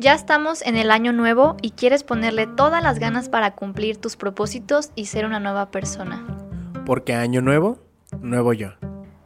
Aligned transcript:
Ya 0.00 0.14
estamos 0.14 0.62
en 0.62 0.76
el 0.76 0.92
año 0.92 1.12
nuevo 1.12 1.56
y 1.60 1.72
quieres 1.72 2.04
ponerle 2.04 2.46
todas 2.46 2.80
las 2.84 3.00
ganas 3.00 3.28
para 3.28 3.56
cumplir 3.56 3.96
tus 3.96 4.14
propósitos 4.14 4.92
y 4.94 5.06
ser 5.06 5.26
una 5.26 5.40
nueva 5.40 5.72
persona. 5.72 6.24
Porque 6.86 7.14
año 7.14 7.40
nuevo, 7.42 7.80
nuevo 8.20 8.52
yo. 8.52 8.74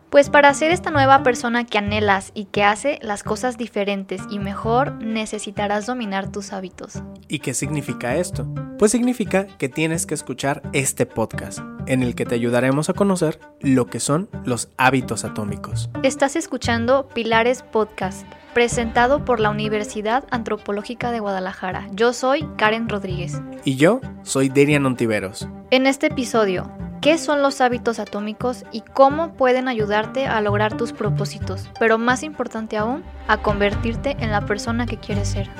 Pues 0.08 0.30
para 0.30 0.53
ser 0.54 0.71
esta 0.71 0.90
nueva 0.90 1.22
persona 1.22 1.66
que 1.66 1.77
anhelas 1.77 2.30
y 2.32 2.46
que 2.46 2.64
hace 2.64 2.98
las 3.03 3.22
cosas 3.22 3.58
diferentes 3.58 4.22
y 4.30 4.38
mejor, 4.38 4.95
necesitarás 4.95 5.85
dominar 5.85 6.32
tus 6.32 6.54
hábitos. 6.54 7.02
¿Y 7.28 7.40
qué 7.40 7.52
significa 7.52 8.16
esto? 8.16 8.48
Pues 8.78 8.92
significa 8.92 9.46
que 9.58 9.68
tienes 9.68 10.06
que 10.06 10.14
escuchar 10.14 10.62
este 10.72 11.04
podcast, 11.04 11.58
en 11.86 12.02
el 12.02 12.14
que 12.14 12.24
te 12.24 12.34
ayudaremos 12.34 12.88
a 12.88 12.94
conocer 12.94 13.38
lo 13.60 13.88
que 13.88 14.00
son 14.00 14.30
los 14.46 14.70
hábitos 14.78 15.26
atómicos. 15.26 15.90
Estás 16.02 16.34
escuchando 16.34 17.10
Pilares 17.10 17.62
Podcast, 17.62 18.27
presentado 18.52 19.24
por 19.24 19.41
la 19.41 19.50
Universidad 19.50 20.24
Antropológica 20.30 21.10
de 21.10 21.20
Guadalajara. 21.20 21.88
Yo 21.92 22.12
soy 22.12 22.46
Karen 22.56 22.88
Rodríguez. 22.88 23.40
Y 23.64 23.77
yo 23.77 24.00
soy 24.22 24.48
Derian 24.48 24.86
Ontiveros. 24.86 25.48
En 25.70 25.86
este 25.86 26.08
episodio, 26.08 26.70
qué 27.00 27.18
son 27.18 27.42
los 27.42 27.60
hábitos 27.60 27.98
atómicos 27.98 28.64
y 28.72 28.82
cómo 28.82 29.34
pueden 29.34 29.68
ayudarte 29.68 30.27
a 30.27 30.41
lograr 30.41 30.77
tus 30.77 30.92
propósitos, 30.92 31.68
pero 31.78 31.98
más 31.98 32.22
importante 32.22 32.77
aún, 32.77 33.02
a 33.28 33.38
convertirte 33.38 34.16
en 34.20 34.30
la 34.30 34.46
persona 34.46 34.86
que 34.86 34.98
quieres 34.98 35.28
ser. 35.28 35.50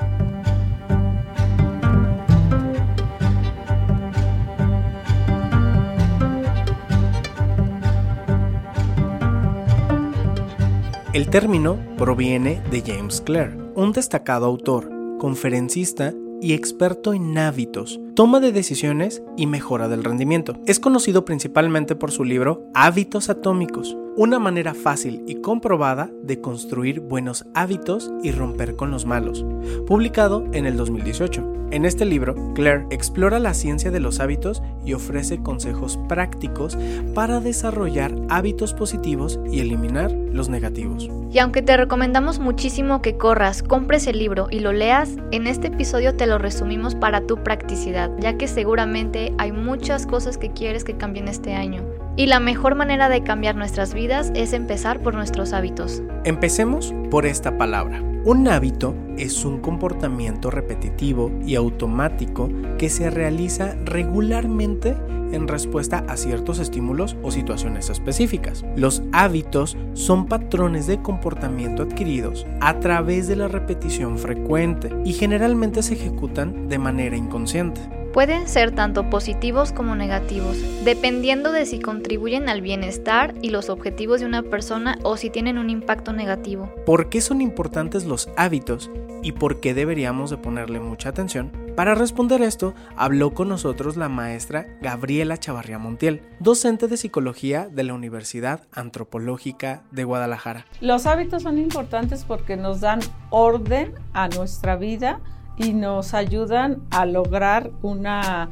El 11.13 11.29
término 11.29 11.77
proviene 11.95 12.59
de 12.71 12.81
James 12.81 13.21
Clear, 13.21 13.55
un 13.75 13.91
destacado 13.91 14.47
autor, 14.47 14.89
conferencista 15.19 16.11
y 16.41 16.53
experto 16.53 17.13
en 17.13 17.37
hábitos, 17.37 17.99
toma 18.15 18.39
de 18.39 18.51
decisiones 18.51 19.21
y 19.37 19.45
mejora 19.45 19.87
del 19.87 20.03
rendimiento. 20.03 20.55
Es 20.65 20.79
conocido 20.79 21.23
principalmente 21.23 21.95
por 21.95 22.11
su 22.11 22.23
libro 22.23 22.65
Hábitos 22.73 23.29
Atómicos, 23.29 23.95
una 24.15 24.37
manera 24.37 24.75
fácil 24.75 25.23
y 25.27 25.35
comprobada 25.35 26.11
de 26.21 26.39
construir 26.39 26.99
buenos 26.99 27.45
hábitos 27.55 28.11
y 28.21 28.31
romper 28.31 28.75
con 28.75 28.91
los 28.91 29.05
malos, 29.05 29.43
publicado 29.87 30.45
en 30.53 30.65
el 30.65 30.77
2018. 30.77 31.67
En 31.71 31.85
este 31.85 32.05
libro, 32.05 32.35
Claire 32.53 32.85
explora 32.91 33.39
la 33.39 33.55
ciencia 33.55 33.89
de 33.89 33.99
los 33.99 34.19
hábitos 34.19 34.61
y 34.85 34.93
ofrece 34.93 35.41
consejos 35.41 35.97
prácticos 36.07 36.77
para 37.15 37.39
desarrollar 37.39 38.13
hábitos 38.29 38.75
positivos 38.75 39.39
y 39.51 39.61
eliminar 39.61 40.11
los 40.11 40.49
negativos. 40.49 41.09
Y 41.31 41.39
aunque 41.39 41.63
te 41.63 41.75
recomendamos 41.75 42.37
muchísimo 42.37 43.01
que 43.01 43.17
corras, 43.17 43.63
compres 43.63 44.05
el 44.05 44.19
libro 44.19 44.47
y 44.51 44.59
lo 44.59 44.71
leas, 44.71 45.15
en 45.31 45.47
este 45.47 45.67
episodio 45.69 46.15
te 46.15 46.27
lo 46.27 46.37
resumimos 46.37 46.93
para 46.93 47.25
tu 47.25 47.37
practicidad, 47.37 48.11
ya 48.19 48.37
que 48.37 48.47
seguramente 48.47 49.33
hay 49.39 49.51
muchas 49.51 50.05
cosas 50.05 50.37
que 50.37 50.51
quieres 50.51 50.83
que 50.83 50.97
cambien 50.97 51.27
este 51.27 51.55
año. 51.55 52.02
Y 52.15 52.27
la 52.27 52.39
mejor 52.39 52.75
manera 52.75 53.09
de 53.09 53.23
cambiar 53.23 53.55
nuestras 53.55 53.93
vidas 53.93 54.31
es 54.35 54.53
empezar 54.53 55.01
por 55.01 55.15
nuestros 55.15 55.51
hábitos. 55.51 56.03
Empecemos 56.25 56.93
por 57.09 57.25
esta 57.25 57.57
palabra. 57.57 58.03
Un 58.23 58.47
hábito 58.47 58.95
es 59.17 59.43
un 59.43 59.59
comportamiento 59.59 60.51
repetitivo 60.51 61.31
y 61.45 61.55
automático 61.55 62.49
que 62.77 62.89
se 62.89 63.09
realiza 63.09 63.75
regularmente 63.83 64.95
en 65.31 65.47
respuesta 65.47 66.05
a 66.07 66.15
ciertos 66.15 66.59
estímulos 66.59 67.17
o 67.23 67.31
situaciones 67.31 67.89
específicas. 67.89 68.63
Los 68.75 69.01
hábitos 69.11 69.75
son 69.93 70.27
patrones 70.27 70.85
de 70.85 71.01
comportamiento 71.01 71.81
adquiridos 71.81 72.45
a 72.61 72.79
través 72.79 73.27
de 73.27 73.37
la 73.37 73.47
repetición 73.47 74.19
frecuente 74.19 74.89
y 75.03 75.13
generalmente 75.13 75.81
se 75.81 75.95
ejecutan 75.95 76.69
de 76.69 76.77
manera 76.77 77.17
inconsciente. 77.17 77.81
Pueden 78.13 78.47
ser 78.47 78.75
tanto 78.75 79.09
positivos 79.09 79.71
como 79.71 79.95
negativos, 79.95 80.55
dependiendo 80.85 81.51
de 81.51 81.65
si 81.65 81.79
contribuyen 81.79 82.47
al 82.47 82.61
bienestar 82.61 83.33
y 83.41 83.49
los 83.49 83.71
objetivos 83.71 84.19
de 84.19 84.27
una 84.27 84.43
persona 84.43 84.99
o 85.01 85.17
si 85.17 85.31
tienen 85.31 85.57
un 85.57 85.71
impacto 85.71 86.13
negativo. 86.13 86.71
¿Por 86.85 87.09
qué 87.09 87.21
son 87.21 87.41
importantes 87.41 88.05
los 88.05 88.29
hábitos 88.37 88.91
y 89.23 89.31
por 89.31 89.59
qué 89.61 89.73
deberíamos 89.73 90.29
de 90.29 90.37
ponerle 90.37 90.79
mucha 90.79 91.09
atención? 91.09 91.51
Para 91.75 91.95
responder 91.95 92.43
esto, 92.43 92.75
habló 92.95 93.33
con 93.33 93.49
nosotros 93.49 93.97
la 93.97 94.09
maestra 94.09 94.67
Gabriela 94.79 95.37
Chavarría 95.37 95.79
Montiel, 95.79 96.21
docente 96.39 96.87
de 96.87 96.97
psicología 96.97 97.67
de 97.67 97.81
la 97.81 97.95
Universidad 97.95 98.61
Antropológica 98.71 99.81
de 99.89 100.03
Guadalajara. 100.03 100.67
Los 100.81 101.07
hábitos 101.07 101.41
son 101.41 101.57
importantes 101.57 102.25
porque 102.25 102.57
nos 102.57 102.79
dan 102.79 102.99
orden 103.31 103.95
a 104.13 104.27
nuestra 104.27 104.75
vida 104.75 105.19
y 105.57 105.73
nos 105.73 106.13
ayudan 106.13 106.81
a 106.91 107.05
lograr 107.05 107.71
una, 107.81 108.49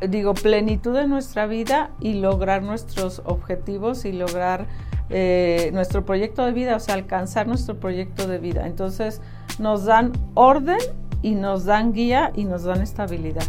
digo, 0.00 0.34
plenitud 0.34 0.96
en 0.96 1.10
nuestra 1.10 1.46
vida 1.46 1.90
y 2.00 2.14
lograr 2.14 2.62
nuestros 2.62 3.22
objetivos 3.24 4.04
y 4.04 4.12
lograr 4.12 4.66
eh, 5.08 5.70
nuestro 5.72 6.04
proyecto 6.04 6.44
de 6.44 6.52
vida, 6.52 6.76
o 6.76 6.80
sea, 6.80 6.94
alcanzar 6.94 7.46
nuestro 7.46 7.78
proyecto 7.78 8.26
de 8.26 8.38
vida. 8.38 8.66
Entonces, 8.66 9.20
nos 9.58 9.84
dan 9.84 10.12
orden 10.34 10.78
y 11.22 11.34
nos 11.34 11.64
dan 11.64 11.92
guía 11.92 12.32
y 12.34 12.44
nos 12.44 12.64
dan 12.64 12.82
estabilidad. 12.82 13.44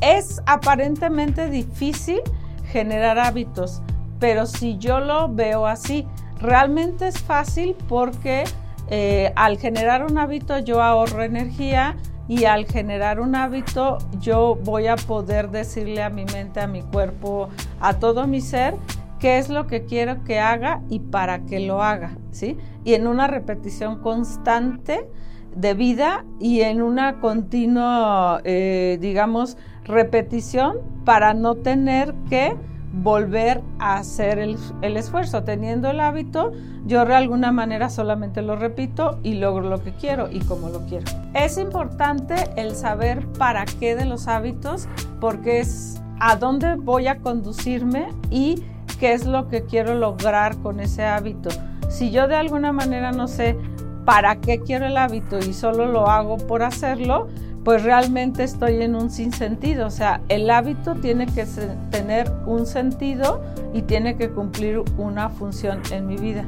Es 0.00 0.42
aparentemente 0.46 1.48
difícil 1.50 2.20
generar 2.64 3.18
hábitos, 3.18 3.82
pero 4.20 4.46
si 4.46 4.76
yo 4.78 5.00
lo 5.00 5.32
veo 5.32 5.66
así, 5.66 6.06
realmente 6.40 7.08
es 7.08 7.18
fácil 7.18 7.74
porque 7.88 8.44
eh, 8.90 9.32
al 9.36 9.58
generar 9.58 10.04
un 10.04 10.18
hábito 10.18 10.58
yo 10.58 10.82
ahorro 10.82 11.22
energía, 11.22 11.96
y 12.28 12.44
al 12.44 12.66
generar 12.66 13.20
un 13.20 13.34
hábito 13.34 13.98
yo 14.20 14.58
voy 14.62 14.86
a 14.86 14.96
poder 14.96 15.50
decirle 15.50 16.02
a 16.02 16.10
mi 16.10 16.24
mente, 16.26 16.60
a 16.60 16.66
mi 16.66 16.82
cuerpo, 16.82 17.48
a 17.80 17.94
todo 17.94 18.26
mi 18.26 18.40
ser 18.40 18.74
qué 19.18 19.38
es 19.38 19.48
lo 19.48 19.66
que 19.66 19.84
quiero 19.84 20.22
que 20.24 20.38
haga 20.38 20.82
y 20.88 21.00
para 21.00 21.40
qué 21.40 21.60
lo 21.60 21.82
haga, 21.82 22.16
¿sí? 22.30 22.56
Y 22.84 22.94
en 22.94 23.06
una 23.06 23.26
repetición 23.26 24.00
constante 24.00 25.08
de 25.56 25.74
vida 25.74 26.24
y 26.38 26.60
en 26.60 26.82
una 26.82 27.20
continua, 27.20 28.40
eh, 28.44 28.98
digamos, 29.00 29.56
repetición 29.84 30.78
para 31.04 31.34
no 31.34 31.56
tener 31.56 32.14
que 32.28 32.54
volver 32.92 33.62
a 33.78 33.96
hacer 33.96 34.38
el, 34.38 34.56
esfuerzo. 34.96 35.44
Teniendo 35.44 35.90
el 35.90 36.00
hábito, 36.00 36.52
yo 36.86 37.04
de 37.04 37.14
alguna 37.14 37.52
manera 37.52 37.90
solamente 37.90 38.42
lo 38.42 38.56
repito 38.56 39.18
y 39.22 39.34
logro 39.34 39.68
lo 39.68 39.82
que 39.82 39.92
quiero 39.92 40.30
y 40.30 40.40
como 40.40 40.68
lo 40.68 40.80
quiero. 40.86 41.06
Es 41.34 41.58
importante 41.58 42.34
el 42.56 42.74
saber 42.74 43.26
para 43.32 43.64
qué 43.64 43.94
de 43.94 44.04
los 44.04 44.28
hábitos 44.28 44.88
porque 45.20 45.60
es 45.60 46.00
a 46.20 46.36
dónde 46.36 46.74
voy 46.76 47.06
a 47.06 47.18
conducirme 47.18 48.08
y 48.30 48.62
qué 48.98 49.12
es 49.12 49.26
lo 49.26 49.48
que 49.48 49.64
quiero 49.64 49.94
lograr 49.94 50.56
con 50.58 50.80
ese 50.80 51.04
hábito. 51.04 51.50
Si 51.88 52.10
yo 52.10 52.28
de 52.28 52.36
alguna 52.36 52.72
manera 52.72 53.12
no 53.12 53.28
sé 53.28 53.56
para 54.04 54.40
qué 54.40 54.60
quiero 54.60 54.86
el 54.86 54.96
hábito 54.96 55.38
y 55.38 55.52
solo 55.52 55.86
lo 55.86 56.08
hago 56.08 56.38
por 56.38 56.62
hacerlo, 56.62 57.28
pues 57.64 57.82
realmente 57.82 58.44
estoy 58.44 58.82
en 58.82 58.94
un 58.94 59.10
sinsentido. 59.10 59.86
O 59.86 59.90
sea, 59.90 60.20
el 60.28 60.50
hábito 60.50 60.94
tiene 60.94 61.26
que 61.26 61.46
tener 61.90 62.30
un 62.46 62.66
sentido 62.66 63.42
y 63.74 63.82
tiene 63.82 64.16
que 64.16 64.30
cumplir 64.30 64.82
una 64.96 65.28
función 65.28 65.80
en 65.90 66.06
mi 66.06 66.16
vida. 66.16 66.44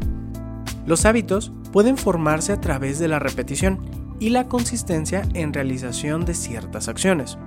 Los 0.87 1.05
hábitos 1.05 1.53
pueden 1.73 1.97
formarse 1.97 2.53
a 2.53 2.61
través 2.61 2.99
de 2.99 3.09
la 3.09 3.19
repetición 3.19 3.81
y 4.19 4.31
la 4.31 4.49
consistencia 4.49 5.23
en 5.35 5.53
realización 5.53 6.25
de 6.25 6.35
ciertas 6.35 6.89
acciones. 6.89 7.39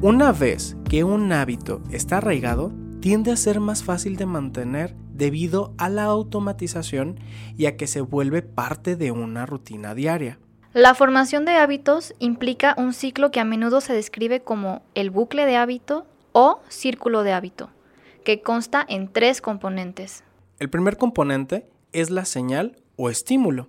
Una 0.00 0.32
vez 0.32 0.76
que 0.88 1.04
un 1.04 1.30
hábito 1.32 1.82
está 1.90 2.18
arraigado, 2.18 2.72
tiende 3.00 3.30
a 3.30 3.36
ser 3.36 3.60
más 3.60 3.84
fácil 3.84 4.16
de 4.16 4.26
mantener 4.26 4.96
debido 5.12 5.74
a 5.76 5.88
la 5.88 6.04
automatización 6.04 7.20
y 7.56 7.66
a 7.66 7.76
que 7.76 7.86
se 7.86 8.00
vuelve 8.00 8.42
parte 8.42 8.96
de 8.96 9.10
una 9.10 9.46
rutina 9.46 9.94
diaria. 9.94 10.38
La 10.74 10.92
formación 10.96 11.44
de 11.44 11.52
hábitos 11.52 12.14
implica 12.18 12.74
un 12.76 12.94
ciclo 12.94 13.30
que 13.30 13.38
a 13.38 13.44
menudo 13.44 13.80
se 13.80 13.92
describe 13.92 14.40
como 14.40 14.82
el 14.96 15.10
bucle 15.10 15.46
de 15.46 15.54
hábito 15.54 16.04
o 16.32 16.58
círculo 16.68 17.22
de 17.22 17.32
hábito, 17.32 17.70
que 18.24 18.42
consta 18.42 18.84
en 18.88 19.06
tres 19.06 19.40
componentes. 19.40 20.24
El 20.58 20.70
primer 20.70 20.96
componente 20.96 21.64
es 21.92 22.10
la 22.10 22.24
señal 22.24 22.74
o 22.96 23.08
estímulo. 23.08 23.68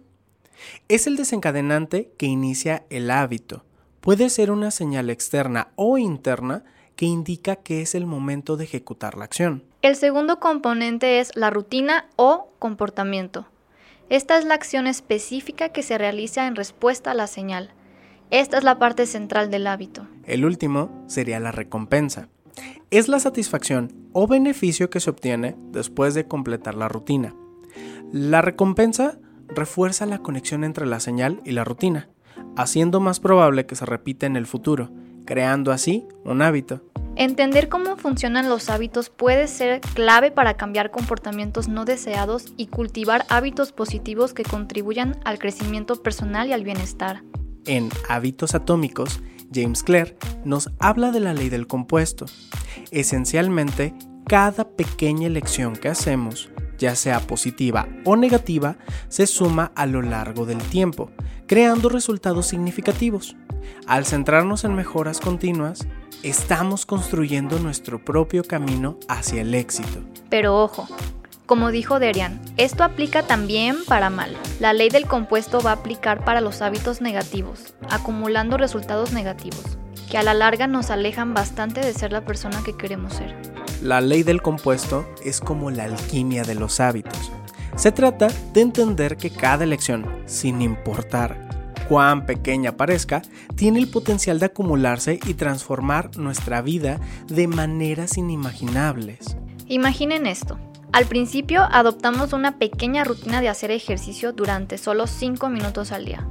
Es 0.87 1.05
el 1.05 1.15
desencadenante 1.15 2.11
que 2.17 2.25
inicia 2.25 2.87
el 2.89 3.11
hábito. 3.11 3.63
Puede 4.01 4.31
ser 4.31 4.49
una 4.49 4.71
señal 4.71 5.11
externa 5.11 5.67
o 5.75 5.99
interna 5.99 6.63
que 6.95 7.05
indica 7.05 7.55
que 7.55 7.83
es 7.83 7.93
el 7.93 8.07
momento 8.07 8.57
de 8.57 8.63
ejecutar 8.63 9.15
la 9.15 9.25
acción. 9.25 9.63
El 9.83 9.95
segundo 9.95 10.39
componente 10.39 11.19
es 11.19 11.35
la 11.35 11.51
rutina 11.51 12.07
o 12.15 12.51
comportamiento. 12.57 13.45
Esta 14.09 14.37
es 14.37 14.45
la 14.45 14.53
acción 14.53 14.85
específica 14.85 15.69
que 15.69 15.81
se 15.81 15.97
realiza 15.97 16.45
en 16.45 16.55
respuesta 16.55 17.11
a 17.11 17.15
la 17.15 17.25
señal. 17.25 17.71
Esta 18.29 18.57
es 18.57 18.63
la 18.63 18.77
parte 18.77 19.07
central 19.07 19.49
del 19.49 19.65
hábito. 19.65 20.07
El 20.25 20.45
último 20.45 21.03
sería 21.07 21.39
la 21.39 21.51
recompensa. 21.51 22.29
Es 22.91 23.07
la 23.07 23.19
satisfacción 23.19 23.93
o 24.13 24.27
beneficio 24.27 24.89
que 24.89 24.99
se 24.99 25.09
obtiene 25.09 25.55
después 25.71 26.13
de 26.13 26.27
completar 26.27 26.75
la 26.75 26.87
rutina. 26.87 27.35
La 28.11 28.41
recompensa 28.41 29.17
refuerza 29.47 30.05
la 30.05 30.19
conexión 30.19 30.63
entre 30.63 30.85
la 30.85 30.99
señal 30.99 31.41
y 31.43 31.51
la 31.51 31.63
rutina, 31.63 32.09
haciendo 32.55 32.99
más 32.99 33.19
probable 33.19 33.65
que 33.65 33.75
se 33.75 33.85
repita 33.85 34.27
en 34.27 34.35
el 34.35 34.45
futuro, 34.45 34.91
creando 35.25 35.71
así 35.71 36.07
un 36.23 36.41
hábito. 36.41 36.81
Entender 37.17 37.69
cómo 37.69 37.95
funcionan 37.95 38.49
los 38.49 38.69
hábitos 38.69 39.09
puede 39.09 39.47
ser 39.47 39.79
clave 39.79 40.31
para 40.31 40.55
cambiar 40.57 40.91
comportamientos 40.91 41.69
no 41.69 41.85
deseados 41.85 42.53
y 42.57 42.67
cultivar 42.67 43.25
hábitos 43.29 43.71
positivos 43.71 44.33
que 44.33 44.43
contribuyan 44.43 45.17
al 45.23 45.39
crecimiento 45.39 45.95
personal 46.03 46.49
y 46.49 46.53
al 46.53 46.65
bienestar. 46.65 47.23
En 47.65 47.89
Hábitos 48.09 48.53
Atómicos, 48.53 49.21
James 49.53 49.81
Clear 49.81 50.13
nos 50.43 50.69
habla 50.77 51.11
de 51.11 51.21
la 51.21 51.33
ley 51.33 51.47
del 51.47 51.67
compuesto. 51.67 52.25
Esencialmente, 52.91 53.93
cada 54.27 54.67
pequeña 54.67 55.27
elección 55.27 55.77
que 55.77 55.87
hacemos, 55.87 56.49
ya 56.77 56.95
sea 56.95 57.19
positiva 57.19 57.87
o 58.03 58.15
negativa, 58.15 58.77
se 59.07 59.27
suma 59.27 59.71
a 59.75 59.85
lo 59.85 60.01
largo 60.01 60.45
del 60.45 60.59
tiempo, 60.59 61.11
creando 61.47 61.89
resultados 61.89 62.47
significativos. 62.47 63.35
Al 63.87 64.05
centrarnos 64.05 64.63
en 64.63 64.75
mejoras 64.75 65.19
continuas, 65.19 65.87
estamos 66.23 66.85
construyendo 66.85 67.59
nuestro 67.59 68.03
propio 68.03 68.43
camino 68.43 68.97
hacia 69.07 69.41
el 69.41 69.53
éxito. 69.53 70.01
Pero 70.29 70.61
ojo, 70.61 70.87
como 71.45 71.69
dijo 71.69 71.99
Derian, 71.99 72.41
esto 72.57 72.83
aplica 72.83 73.21
también 73.21 73.77
para 73.87 74.09
mal. 74.09 74.35
La 74.59 74.73
ley 74.73 74.89
del 74.89 75.05
compuesto 75.05 75.61
va 75.61 75.71
a 75.71 75.75
aplicar 75.75 76.25
para 76.25 76.41
los 76.41 76.63
hábitos 76.63 77.01
negativos, 77.01 77.75
acumulando 77.91 78.57
resultados 78.57 79.13
negativos, 79.13 79.77
que 80.09 80.17
a 80.17 80.23
la 80.23 80.33
larga 80.33 80.65
nos 80.65 80.89
alejan 80.89 81.35
bastante 81.35 81.81
de 81.81 81.93
ser 81.93 82.11
la 82.11 82.25
persona 82.25 82.63
que 82.65 82.75
queremos 82.75 83.13
ser. 83.13 83.44
La 83.81 84.01
ley 84.01 84.23
del 84.23 84.41
compuesto 84.41 85.07
es 85.23 85.39
como 85.39 85.69
la 85.69 85.83
alquimia 85.83 86.43
de 86.43 86.55
los 86.55 86.79
hábitos. 86.79 87.31
Se 87.75 87.91
trata 87.91 88.27
de 88.53 88.61
entender 88.61 89.17
que 89.17 89.29
cada 89.29 89.63
elección, 89.63 90.05
sin 90.25 90.61
importar 90.61 91.45
cuán 91.89 92.25
pequeña 92.25 92.77
parezca, 92.77 93.21
tiene 93.55 93.79
el 93.79 93.89
potencial 93.89 94.39
de 94.39 94.47
acumularse 94.47 95.19
y 95.25 95.33
transformar 95.35 96.17
nuestra 96.17 96.61
vida 96.61 96.99
de 97.27 97.47
maneras 97.47 98.17
inimaginables. 98.17 99.37
Imaginen 99.67 100.25
esto. 100.25 100.57
Al 100.93 101.05
principio 101.05 101.67
adoptamos 101.69 102.31
una 102.33 102.57
pequeña 102.57 103.03
rutina 103.03 103.41
de 103.41 103.49
hacer 103.49 103.71
ejercicio 103.71 104.31
durante 104.31 104.77
solo 104.77 105.07
5 105.07 105.49
minutos 105.49 105.91
al 105.91 106.05
día. 106.05 106.25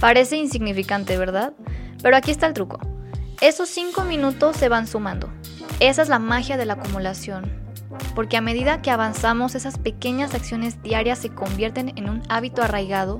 Parece 0.00 0.36
insignificante, 0.36 1.16
¿verdad? 1.16 1.54
Pero 2.02 2.16
aquí 2.16 2.30
está 2.30 2.46
el 2.46 2.52
truco. 2.52 2.78
Esos 3.40 3.68
5 3.70 4.04
minutos 4.04 4.56
se 4.56 4.68
van 4.68 4.86
sumando. 4.86 5.30
Esa 5.82 6.02
es 6.02 6.08
la 6.08 6.20
magia 6.20 6.56
de 6.56 6.64
la 6.64 6.74
acumulación 6.74 7.50
porque 8.14 8.36
a 8.36 8.40
medida 8.40 8.82
que 8.82 8.92
avanzamos 8.92 9.56
esas 9.56 9.78
pequeñas 9.78 10.32
acciones 10.32 10.80
diarias 10.80 11.18
se 11.18 11.30
convierten 11.30 11.92
en 11.96 12.08
un 12.08 12.22
hábito 12.28 12.62
arraigado 12.62 13.18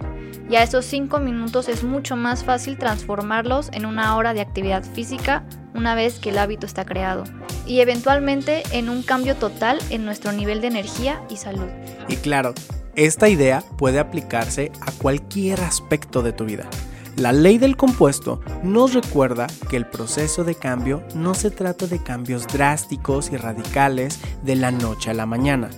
y 0.48 0.54
a 0.54 0.62
esos 0.62 0.84
5 0.84 1.18
minutos 1.18 1.68
es 1.68 1.82
mucho 1.82 2.14
más 2.14 2.44
fácil 2.44 2.78
transformarlos 2.78 3.68
en 3.72 3.84
una 3.84 4.16
hora 4.16 4.32
de 4.32 4.42
actividad 4.42 4.84
física 4.84 5.44
una 5.74 5.96
vez 5.96 6.20
que 6.20 6.30
el 6.30 6.38
hábito 6.38 6.64
está 6.64 6.84
creado 6.84 7.24
y 7.66 7.80
eventualmente 7.80 8.62
en 8.70 8.90
un 8.90 9.02
cambio 9.02 9.34
total 9.34 9.80
en 9.90 10.04
nuestro 10.04 10.30
nivel 10.30 10.60
de 10.60 10.68
energía 10.68 11.20
y 11.28 11.38
salud. 11.38 11.66
Y 12.06 12.14
claro, 12.14 12.54
esta 12.94 13.28
idea 13.28 13.64
puede 13.76 13.98
aplicarse 13.98 14.70
a 14.82 14.92
cualquier 14.92 15.60
aspecto 15.62 16.22
de 16.22 16.32
tu 16.32 16.44
vida. 16.44 16.68
La 17.16 17.32
ley 17.32 17.58
del 17.58 17.76
compuesto 17.76 18.40
nos 18.62 18.94
recuerda 18.94 19.46
que 19.68 19.76
el 19.76 19.86
proceso 19.86 20.44
de 20.44 20.54
cambio 20.54 21.02
no 21.14 21.34
se 21.34 21.50
trata 21.50 21.86
de 21.86 22.02
cambios 22.02 22.46
drásticos 22.46 23.30
y 23.30 23.36
radicales 23.36 24.18
de 24.42 24.56
la 24.56 24.70
noche 24.70 25.10
a 25.10 25.14
la 25.14 25.26
mañana. 25.26 25.68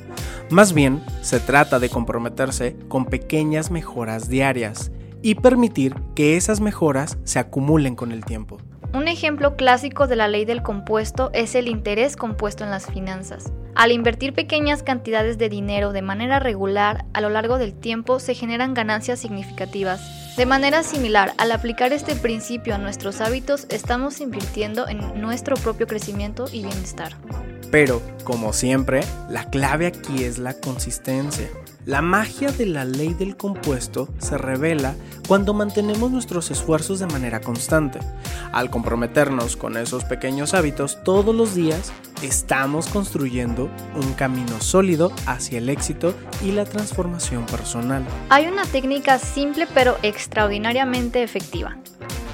Más 0.50 0.72
bien, 0.72 1.02
se 1.22 1.40
trata 1.40 1.80
de 1.80 1.88
comprometerse 1.88 2.76
con 2.86 3.06
pequeñas 3.06 3.72
mejoras 3.72 4.28
diarias 4.28 4.92
y 5.22 5.34
permitir 5.34 5.96
que 6.14 6.36
esas 6.36 6.60
mejoras 6.60 7.18
se 7.24 7.40
acumulen 7.40 7.96
con 7.96 8.12
el 8.12 8.24
tiempo. 8.24 8.58
Un 8.92 9.08
ejemplo 9.08 9.56
clásico 9.56 10.06
de 10.06 10.14
la 10.14 10.28
ley 10.28 10.44
del 10.44 10.62
compuesto 10.62 11.30
es 11.32 11.56
el 11.56 11.66
interés 11.66 12.16
compuesto 12.16 12.62
en 12.62 12.70
las 12.70 12.86
finanzas. 12.86 13.52
Al 13.74 13.92
invertir 13.92 14.32
pequeñas 14.32 14.82
cantidades 14.82 15.38
de 15.38 15.48
dinero 15.48 15.92
de 15.92 16.02
manera 16.02 16.38
regular 16.38 17.04
a 17.12 17.20
lo 17.20 17.30
largo 17.30 17.58
del 17.58 17.74
tiempo 17.74 18.20
se 18.20 18.34
generan 18.34 18.74
ganancias 18.74 19.18
significativas 19.18 20.00
de 20.36 20.46
manera 20.46 20.82
similar, 20.82 21.32
al 21.38 21.52
aplicar 21.52 21.92
este 21.92 22.16
principio 22.16 22.74
a 22.74 22.78
nuestros 22.78 23.20
hábitos, 23.20 23.66
estamos 23.68 24.20
invirtiendo 24.20 24.88
en 24.88 25.20
nuestro 25.20 25.56
propio 25.56 25.86
crecimiento 25.86 26.46
y 26.50 26.62
bienestar. 26.62 27.12
Pero, 27.70 28.02
como 28.24 28.52
siempre, 28.52 29.02
la 29.30 29.48
clave 29.48 29.86
aquí 29.86 30.24
es 30.24 30.38
la 30.38 30.54
consistencia. 30.54 31.48
La 31.86 32.00
magia 32.00 32.50
de 32.50 32.64
la 32.64 32.86
ley 32.86 33.12
del 33.12 33.36
compuesto 33.36 34.08
se 34.16 34.38
revela 34.38 34.94
cuando 35.28 35.52
mantenemos 35.52 36.10
nuestros 36.10 36.50
esfuerzos 36.50 36.98
de 36.98 37.06
manera 37.06 37.42
constante. 37.42 37.98
Al 38.52 38.70
comprometernos 38.70 39.58
con 39.58 39.76
esos 39.76 40.04
pequeños 40.04 40.54
hábitos 40.54 41.04
todos 41.04 41.34
los 41.34 41.54
días, 41.54 41.92
estamos 42.22 42.86
construyendo 42.86 43.68
un 43.96 44.14
camino 44.14 44.62
sólido 44.62 45.12
hacia 45.26 45.58
el 45.58 45.68
éxito 45.68 46.14
y 46.42 46.52
la 46.52 46.64
transformación 46.64 47.44
personal. 47.44 48.02
Hay 48.30 48.46
una 48.46 48.64
técnica 48.64 49.18
simple 49.18 49.66
pero 49.74 49.98
extraordinariamente 50.02 51.22
efectiva, 51.22 51.76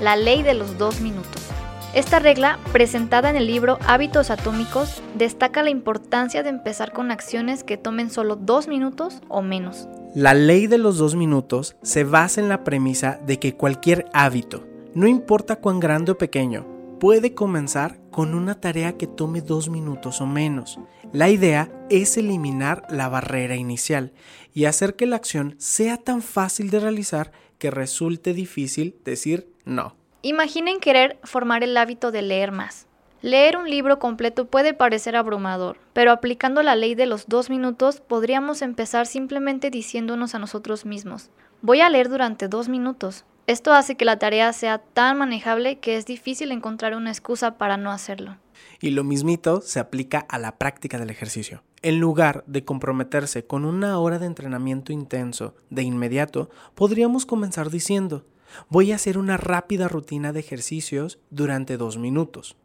la 0.00 0.14
ley 0.14 0.44
de 0.44 0.55
los 0.55 0.79
dos 0.79 1.00
minutos. 1.00 1.43
Esta 1.92 2.20
regla, 2.20 2.60
presentada 2.72 3.31
en 3.31 3.37
el 3.37 3.48
libro 3.48 3.76
Hábitos 3.84 4.31
Atómicos, 4.31 5.02
destaca 5.16 5.64
la 5.64 5.70
importancia 5.70 6.44
de 6.44 6.48
empezar 6.48 6.92
con 6.92 7.10
acciones 7.10 7.64
que 7.64 7.76
tomen 7.76 8.10
solo 8.10 8.37
dos 8.37 8.69
minutos 8.69 9.20
o 9.28 9.42
menos. 9.42 9.88
La 10.14 10.32
ley 10.32 10.69
de 10.69 10.78
los 10.78 10.98
dos 10.98 11.16
minutos 11.16 11.76
se 11.82 12.04
basa 12.04 12.40
en 12.40 12.48
la 12.48 12.62
premisa 12.62 13.19
de 13.26 13.40
que 13.40 13.56
cualquier 13.56 14.06
hábito, 14.12 14.64
no 14.94 15.08
importa 15.08 15.56
cuán 15.56 15.81
grande 15.81 16.12
o 16.12 16.19
pequeño, 16.19 16.64
puede 17.00 17.34
comenzar 17.34 17.98
con 18.12 18.34
una 18.34 18.60
tarea 18.60 18.96
que 18.96 19.08
tome 19.08 19.40
dos 19.40 19.69
minutos 19.69 20.20
o 20.20 20.26
menos. 20.26 20.78
La 21.12 21.28
idea 21.28 21.72
es 21.90 22.16
eliminar 22.16 22.86
la 22.88 23.08
barrera 23.08 23.56
inicial 23.56 24.12
y 24.54 24.66
hacer 24.66 24.94
que 24.94 25.06
la 25.06 25.16
acción 25.16 25.56
sea 25.58 25.96
tan 25.96 26.22
fácil 26.22 26.70
de 26.70 26.78
realizar 26.78 27.32
que 27.58 27.72
resulte 27.72 28.32
difícil 28.32 28.96
decir 29.04 29.52
no. 29.64 30.00
Imaginen 30.22 30.81
querer 30.81 31.19
formar 31.25 31.64
el 31.64 31.75
hábito 31.78 32.11
de 32.11 32.20
leer 32.20 32.52
más. 32.52 32.87
Leer 33.22 33.56
un 33.56 33.70
libro 33.70 33.99
completo 33.99 34.44
puede 34.44 34.75
parecer 34.75 35.17
abrumador, 35.17 35.78
pero 35.94 36.12
aplicando 36.12 36.62
la 36.62 36.76
ley 36.76 36.94
de 36.94 37.06
los 37.06 37.26
dos 37.26 37.49
minutos 37.49 38.02
podríamos 38.02 38.61
empezar 38.61 39.06
simplemente 39.06 39.70
diciéndonos 39.70 40.34
a 40.34 40.38
nosotros 40.38 40.84
mismos, 40.84 41.31
voy 41.62 41.81
a 41.81 41.88
leer 41.88 42.11
durante 42.11 42.49
dos 42.49 42.69
minutos. 42.69 43.25
Esto 43.46 43.72
hace 43.72 43.96
que 43.96 44.05
la 44.05 44.19
tarea 44.19 44.52
sea 44.52 44.78
tan 44.78 45.17
manejable 45.17 45.78
que 45.78 45.96
es 45.96 46.05
difícil 46.05 46.53
encontrar 46.53 46.94
una 46.94 47.10
excusa 47.10 47.56
para 47.56 47.79
no 47.79 47.91
hacerlo. 47.91 48.36
Y 48.79 48.91
lo 48.91 49.05
mismito 49.05 49.62
se 49.62 49.81
aplica 49.81 50.19
a 50.29 50.39
la 50.39 50.58
práctica 50.58 50.98
del 50.98 51.08
ejercicio. 51.08 51.62
En 51.81 51.98
lugar 51.98 52.44
de 52.46 52.62
comprometerse 52.65 53.46
con 53.46 53.65
una 53.65 53.98
hora 53.98 54.19
de 54.19 54.27
entrenamiento 54.27 54.93
intenso 54.93 55.55
de 55.70 55.82
inmediato, 55.82 56.50
podríamos 56.74 57.24
comenzar 57.24 57.70
diciendo, 57.70 58.27
Voy 58.69 58.92
a 58.92 58.96
hacer 58.96 59.19
una 59.19 59.36
rápida 59.36 59.88
rutina 59.88 60.32
de 60.32 60.40
ejercicios 60.40 61.19
durante 61.30 61.76
dos 61.76 61.98
minutos. 61.98 62.56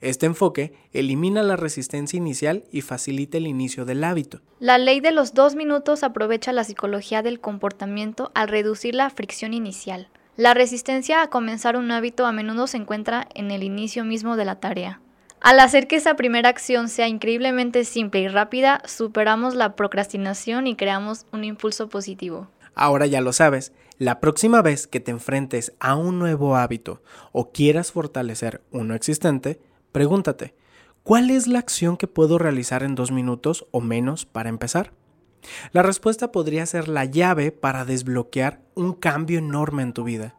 Este 0.00 0.26
enfoque 0.26 0.74
elimina 0.92 1.42
la 1.42 1.56
resistencia 1.56 2.18
inicial 2.18 2.64
y 2.70 2.82
facilita 2.82 3.38
el 3.38 3.46
inicio 3.46 3.84
del 3.86 4.04
hábito. 4.04 4.40
La 4.60 4.76
ley 4.76 5.00
de 5.00 5.10
los 5.10 5.32
dos 5.32 5.54
minutos 5.54 6.02
aprovecha 6.02 6.52
la 6.52 6.64
psicología 6.64 7.22
del 7.22 7.40
comportamiento 7.40 8.30
al 8.34 8.48
reducir 8.48 8.94
la 8.94 9.08
fricción 9.08 9.54
inicial. 9.54 10.08
La 10.36 10.52
resistencia 10.52 11.22
a 11.22 11.30
comenzar 11.30 11.76
un 11.76 11.90
hábito 11.90 12.26
a 12.26 12.32
menudo 12.32 12.66
se 12.66 12.76
encuentra 12.76 13.26
en 13.34 13.50
el 13.50 13.62
inicio 13.62 14.04
mismo 14.04 14.36
de 14.36 14.44
la 14.44 14.60
tarea. 14.60 15.00
Al 15.40 15.60
hacer 15.60 15.86
que 15.86 15.96
esa 15.96 16.14
primera 16.14 16.50
acción 16.50 16.88
sea 16.90 17.08
increíblemente 17.08 17.84
simple 17.84 18.20
y 18.20 18.28
rápida, 18.28 18.82
superamos 18.84 19.54
la 19.54 19.76
procrastinación 19.76 20.66
y 20.66 20.76
creamos 20.76 21.24
un 21.32 21.44
impulso 21.44 21.88
positivo. 21.88 22.48
Ahora 22.74 23.06
ya 23.06 23.22
lo 23.22 23.32
sabes, 23.32 23.72
la 23.98 24.20
próxima 24.20 24.60
vez 24.60 24.86
que 24.86 25.00
te 25.00 25.10
enfrentes 25.10 25.72
a 25.80 25.96
un 25.96 26.18
nuevo 26.18 26.56
hábito 26.56 27.00
o 27.32 27.50
quieras 27.50 27.92
fortalecer 27.92 28.62
uno 28.70 28.94
existente, 28.94 29.58
pregúntate, 29.90 30.54
¿cuál 31.02 31.30
es 31.30 31.46
la 31.46 31.58
acción 31.58 31.96
que 31.96 32.06
puedo 32.06 32.38
realizar 32.38 32.82
en 32.82 32.94
dos 32.94 33.10
minutos 33.10 33.66
o 33.70 33.80
menos 33.80 34.26
para 34.26 34.50
empezar? 34.50 34.92
La 35.72 35.82
respuesta 35.82 36.30
podría 36.30 36.66
ser 36.66 36.88
la 36.88 37.04
llave 37.06 37.52
para 37.52 37.84
desbloquear 37.84 38.60
un 38.74 38.92
cambio 38.92 39.38
enorme 39.38 39.82
en 39.82 39.92
tu 39.92 40.04
vida. 40.04 40.34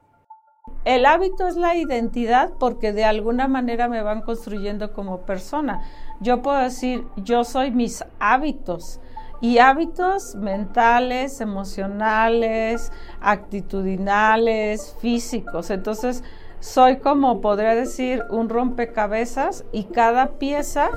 El 0.85 1.05
hábito 1.05 1.47
es 1.47 1.55
la 1.55 1.75
identidad 1.75 2.53
porque 2.59 2.93
de 2.93 3.05
alguna 3.05 3.47
manera 3.47 3.87
me 3.87 4.01
van 4.03 4.21
construyendo 4.21 4.93
como 4.93 5.21
persona. 5.21 5.81
Yo 6.19 6.41
puedo 6.41 6.57
decir, 6.57 7.05
yo 7.17 7.43
soy 7.43 7.71
mis 7.71 8.03
hábitos 8.19 8.99
y 9.41 9.59
hábitos 9.59 10.35
mentales, 10.35 11.41
emocionales, 11.41 12.91
actitudinales, 13.21 14.95
físicos. 14.99 15.69
Entonces, 15.69 16.23
soy 16.59 16.97
como 16.97 17.39
podría 17.39 17.75
decir 17.75 18.23
un 18.29 18.49
rompecabezas 18.49 19.63
y 19.71 19.85
cada 19.85 20.39
pieza 20.39 20.89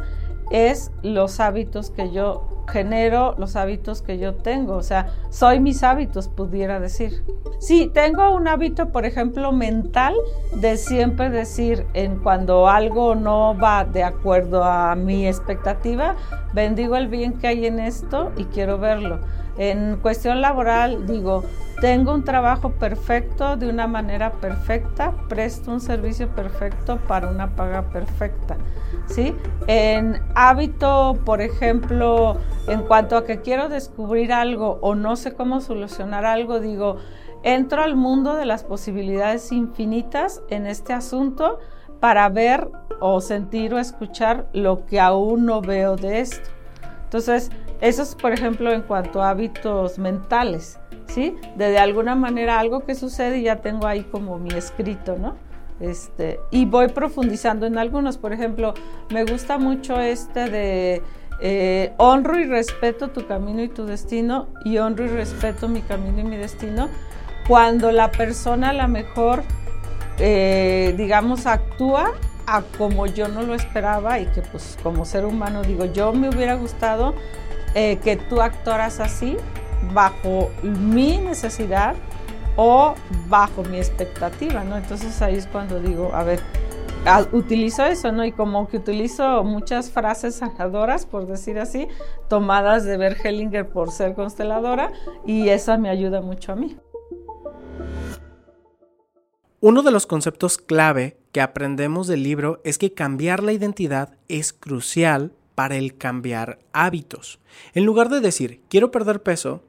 es 0.50 0.90
los 1.02 1.40
hábitos 1.40 1.90
que 1.90 2.11
yo 2.11 2.47
genero, 2.71 3.35
los 3.38 3.57
hábitos 3.57 4.02
que 4.02 4.19
yo 4.19 4.35
tengo. 4.35 4.75
O 4.75 4.83
sea, 4.83 5.12
soy 5.30 5.61
mis 5.61 5.83
hábitos, 5.83 6.28
pudiera 6.28 6.80
decir. 6.80 7.25
Sí, 7.59 7.90
tengo 7.92 8.35
un 8.35 8.49
hábito, 8.49 8.90
por 8.90 9.04
ejemplo, 9.04 9.52
mental 9.52 10.14
de 10.54 10.76
siempre 10.76 11.30
decir 11.30 11.87
en 11.95 12.16
cuando 12.19 12.69
algo 12.69 13.14
no 13.14 13.57
va 13.57 13.85
de 13.85 14.02
acuerdo 14.02 14.64
a 14.64 14.95
mi 14.95 15.26
expectativa, 15.26 16.16
bendigo 16.52 16.97
el 16.97 17.09
bien 17.09 17.38
que 17.38 17.49
hay 17.49 17.66
en 17.66 17.78
esto 17.78 18.33
y 18.37 18.45
quiero 18.45 18.78
verlo. 18.78 19.21
En 19.61 19.99
cuestión 19.99 20.40
laboral, 20.40 21.07
digo, 21.07 21.45
tengo 21.83 22.14
un 22.14 22.25
trabajo 22.25 22.71
perfecto 22.71 23.59
de 23.59 23.69
una 23.69 23.87
manera 23.87 24.33
perfecta, 24.33 25.12
presto 25.29 25.71
un 25.71 25.83
servicio 25.83 26.31
perfecto 26.31 26.97
para 27.07 27.29
una 27.29 27.55
paga 27.55 27.83
perfecta. 27.90 28.57
¿sí? 29.07 29.37
En 29.67 30.19
hábito, 30.35 31.19
por 31.26 31.43
ejemplo, 31.43 32.38
en 32.69 32.81
cuanto 32.85 33.19
a 33.19 33.26
que 33.26 33.43
quiero 33.43 33.69
descubrir 33.69 34.33
algo 34.33 34.79
o 34.81 34.95
no 34.95 35.14
sé 35.17 35.35
cómo 35.35 35.61
solucionar 35.61 36.25
algo, 36.25 36.59
digo, 36.59 36.97
entro 37.43 37.83
al 37.83 37.97
mundo 37.97 38.37
de 38.37 38.47
las 38.47 38.64
posibilidades 38.64 39.52
infinitas 39.52 40.40
en 40.49 40.67
este 40.67 40.95
asunto 40.95 41.59
para 42.00 42.26
ver 42.31 42.71
o 42.99 43.21
sentir 43.21 43.75
o 43.75 43.79
escuchar 43.79 44.49
lo 44.55 44.87
que 44.87 45.00
aún 45.00 45.45
no 45.45 45.61
veo 45.61 45.97
de 45.97 46.21
esto. 46.21 46.49
Entonces, 47.05 47.50
eso 47.81 48.03
es, 48.03 48.15
por 48.15 48.33
ejemplo, 48.33 48.73
en 48.73 48.83
cuanto 48.83 49.23
a 49.23 49.31
hábitos 49.31 49.99
mentales, 49.99 50.79
¿sí? 51.07 51.37
De, 51.57 51.79
alguna 51.79 52.15
manera 52.15 52.59
algo 52.59 52.85
que 52.85 52.95
sucede 52.95 53.39
y 53.39 53.43
ya 53.45 53.57
tengo 53.57 53.87
ahí 53.87 54.03
como 54.03 54.39
mi 54.39 54.51
escrito, 54.51 55.17
¿no? 55.19 55.37
Este, 55.81 56.41
y 56.51 56.67
voy 56.67 56.89
profundizando 56.89 57.67
en 57.67 57.79
algunos. 57.79 58.19
Por 58.19 58.35
ejemplo, 58.35 58.75
me 59.11 59.25
gusta 59.25 59.57
mucho 59.57 59.99
este 59.99 60.51
de 60.51 61.03
eh, 61.41 61.95
honro 61.97 62.39
y 62.39 62.45
respeto 62.45 63.09
tu 63.09 63.27
camino 63.27 63.63
y 63.63 63.69
tu 63.69 63.87
destino 63.87 64.49
y 64.63 64.77
honro 64.77 65.07
y 65.07 65.09
respeto 65.09 65.67
mi 65.69 65.81
camino 65.81 66.21
y 66.21 66.25
mi 66.25 66.37
destino. 66.37 66.91
Cuando 67.49 67.93
la 67.93 68.11
persona 68.11 68.71
a 68.71 68.73
lo 68.75 68.87
mejor, 68.89 69.43
eh, 70.19 70.95
digamos, 70.99 71.47
actúa 71.47 72.13
a 72.47 72.63
como 72.77 73.07
yo 73.07 73.29
no 73.29 73.43
lo 73.43 73.55
esperaba 73.55 74.19
y 74.19 74.27
que 74.27 74.43
pues 74.43 74.77
como 74.83 75.07
ser 75.07 75.25
humano 75.25 75.63
digo, 75.63 75.87
yo 75.87 76.13
me 76.13 76.29
hubiera 76.29 76.55
gustado 76.55 77.15
eh, 77.75 77.99
que 78.03 78.17
tú 78.17 78.41
actuaras 78.41 79.00
así 79.00 79.37
bajo 79.93 80.50
mi 80.62 81.19
necesidad 81.19 81.95
o 82.57 82.95
bajo 83.29 83.62
mi 83.65 83.79
expectativa, 83.79 84.65
¿no? 84.65 84.77
Entonces 84.77 85.21
ahí 85.23 85.37
es 85.37 85.47
cuando 85.47 85.81
digo, 85.81 86.11
a 86.15 86.25
ver, 86.25 86.41
utilizo 87.33 87.85
eso, 87.85 88.12
¿no? 88.12 88.25
Y 88.25 88.33
como 88.33 88.69
que 88.69 88.77
utilizo 88.77 89.43
muchas 89.45 89.91
frases 89.91 90.37
sanadoras, 90.37 91.07
por 91.07 91.27
decir 91.27 91.59
así, 91.59 91.89
tomadas 92.29 92.85
de 92.85 92.97
Bert 92.97 93.25
Hellinger 93.25 93.69
por 93.69 93.91
ser 93.91 94.15
consteladora, 94.15 94.93
y 95.27 95.49
esa 95.49 95.79
me 95.79 95.89
ayuda 95.89 96.21
mucho 96.21 96.53
a 96.53 96.57
mí. 96.57 96.77
Uno 99.61 99.83
de 99.83 99.91
los 99.91 100.07
conceptos 100.07 100.57
clave 100.57 101.19
que 101.33 101.41
aprendemos 101.41 102.07
del 102.07 102.23
libro 102.23 102.61
es 102.65 102.79
que 102.79 102.95
cambiar 102.95 103.43
la 103.43 103.53
identidad 103.53 104.17
es 104.29 104.53
crucial 104.53 105.33
para 105.61 105.76
el 105.76 105.99
cambiar 105.99 106.59
hábitos. 106.73 107.38
En 107.75 107.85
lugar 107.85 108.09
de 108.09 108.21
decir, 108.21 108.62
quiero 108.71 108.90
perder 108.90 109.23
peso, 109.23 109.62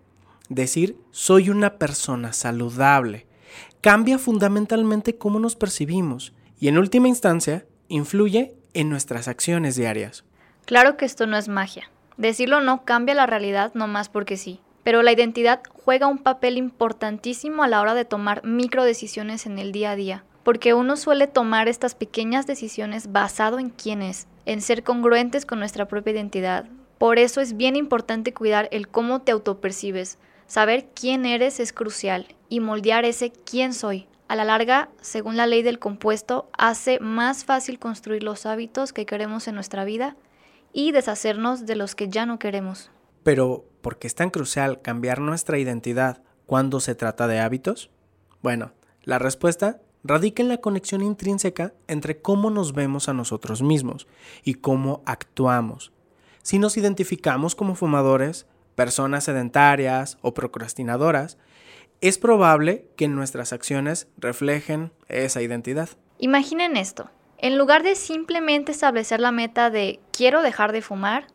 decir 0.47 0.95
soy 1.11 1.49
una 1.49 1.79
persona 1.79 2.31
saludable. 2.31 3.27
Cambia 3.81 4.17
fundamentalmente 4.17 5.17
cómo 5.17 5.41
nos 5.41 5.57
percibimos 5.57 6.31
y 6.61 6.69
en 6.69 6.77
última 6.77 7.09
instancia 7.09 7.65
influye 7.89 8.55
en 8.73 8.87
nuestras 8.87 9.27
acciones 9.27 9.75
diarias. 9.75 10.23
Claro 10.63 10.95
que 10.95 11.03
esto 11.03 11.27
no 11.27 11.35
es 11.35 11.49
magia. 11.49 11.91
Decirlo 12.15 12.61
no 12.61 12.85
cambia 12.85 13.13
la 13.13 13.25
realidad 13.25 13.73
no 13.73 13.89
más 13.89 14.07
porque 14.07 14.37
sí. 14.37 14.61
Pero 14.83 15.03
la 15.03 15.11
identidad 15.11 15.61
juega 15.83 16.07
un 16.07 16.19
papel 16.19 16.55
importantísimo 16.55 17.63
a 17.63 17.67
la 17.67 17.81
hora 17.81 17.95
de 17.95 18.05
tomar 18.05 18.45
micro 18.45 18.85
decisiones 18.85 19.45
en 19.45 19.59
el 19.59 19.73
día 19.73 19.91
a 19.91 19.97
día, 19.97 20.23
porque 20.43 20.73
uno 20.73 20.95
suele 20.95 21.27
tomar 21.27 21.67
estas 21.67 21.95
pequeñas 21.95 22.47
decisiones 22.47 23.11
basado 23.11 23.59
en 23.59 23.71
quién 23.71 24.01
es, 24.01 24.29
en 24.45 24.61
ser 24.61 24.83
congruentes 24.83 25.45
con 25.45 25.59
nuestra 25.59 25.87
propia 25.87 26.13
identidad. 26.13 26.65
Por 26.97 27.19
eso 27.19 27.41
es 27.41 27.57
bien 27.57 27.75
importante 27.75 28.33
cuidar 28.33 28.67
el 28.71 28.87
cómo 28.87 29.21
te 29.21 29.31
autopercibes, 29.31 30.17
Saber 30.51 30.89
quién 30.93 31.25
eres 31.25 31.61
es 31.61 31.71
crucial 31.71 32.27
y 32.49 32.59
moldear 32.59 33.05
ese 33.05 33.31
quién 33.31 33.73
soy. 33.73 34.09
A 34.27 34.35
la 34.35 34.43
larga, 34.43 34.89
según 34.99 35.37
la 35.37 35.47
ley 35.47 35.63
del 35.63 35.79
compuesto, 35.79 36.49
hace 36.57 36.99
más 36.99 37.45
fácil 37.45 37.79
construir 37.79 38.21
los 38.21 38.45
hábitos 38.45 38.91
que 38.91 39.05
queremos 39.05 39.47
en 39.47 39.55
nuestra 39.55 39.85
vida 39.85 40.17
y 40.73 40.91
deshacernos 40.91 41.65
de 41.65 41.77
los 41.77 41.95
que 41.95 42.09
ya 42.09 42.25
no 42.25 42.37
queremos. 42.37 42.91
Pero, 43.23 43.63
¿por 43.79 43.97
qué 43.97 44.07
es 44.07 44.15
tan 44.15 44.29
crucial 44.29 44.81
cambiar 44.81 45.21
nuestra 45.21 45.57
identidad 45.57 46.21
cuando 46.45 46.81
se 46.81 46.95
trata 46.95 47.27
de 47.27 47.39
hábitos? 47.39 47.89
Bueno, 48.41 48.73
la 49.03 49.19
respuesta 49.19 49.79
radica 50.03 50.41
en 50.41 50.49
la 50.49 50.57
conexión 50.57 51.01
intrínseca 51.01 51.73
entre 51.87 52.21
cómo 52.21 52.49
nos 52.49 52.73
vemos 52.73 53.09
a 53.09 53.13
nosotros 53.13 53.61
mismos 53.61 54.07
y 54.43 54.55
cómo 54.55 55.01
actuamos. 55.05 55.91
Si 56.43 56.59
nos 56.59 56.77
identificamos 56.77 57.55
como 57.55 57.75
fumadores, 57.75 58.47
personas 58.75 59.25
sedentarias 59.25 60.17
o 60.21 60.33
procrastinadoras, 60.33 61.37
es 62.01 62.17
probable 62.17 62.87
que 62.95 63.07
nuestras 63.07 63.53
acciones 63.53 64.07
reflejen 64.17 64.91
esa 65.07 65.41
identidad. 65.41 65.89
Imaginen 66.17 66.77
esto. 66.77 67.09
En 67.37 67.57
lugar 67.57 67.83
de 67.83 67.95
simplemente 67.95 68.71
establecer 68.71 69.19
la 69.19 69.31
meta 69.31 69.69
de 69.69 69.99
quiero 70.11 70.41
dejar 70.41 70.71
de 70.71 70.81
fumar, 70.81 71.27